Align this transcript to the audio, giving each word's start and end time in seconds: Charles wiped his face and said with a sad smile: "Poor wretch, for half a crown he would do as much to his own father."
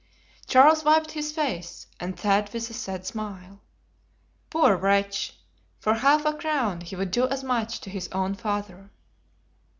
Charles 0.47 0.83
wiped 0.83 1.11
his 1.11 1.31
face 1.31 1.85
and 1.99 2.19
said 2.19 2.51
with 2.51 2.67
a 2.71 2.73
sad 2.73 3.05
smile: 3.05 3.59
"Poor 4.49 4.75
wretch, 4.75 5.37
for 5.79 5.93
half 5.93 6.25
a 6.25 6.33
crown 6.33 6.81
he 6.81 6.95
would 6.95 7.11
do 7.11 7.27
as 7.27 7.43
much 7.43 7.79
to 7.81 7.91
his 7.91 8.07
own 8.07 8.33
father." 8.33 8.89